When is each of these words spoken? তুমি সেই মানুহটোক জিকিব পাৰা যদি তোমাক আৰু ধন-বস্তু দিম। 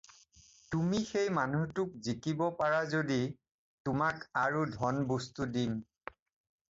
তুমি 0.75 1.01
সেই 1.09 1.27
মানুহটোক 1.39 1.91
জিকিব 2.07 2.39
পাৰা 2.61 2.79
যদি 2.95 3.19
তোমাক 3.91 4.27
আৰু 4.45 4.65
ধন-বস্তু 4.79 5.49
দিম। 5.59 5.81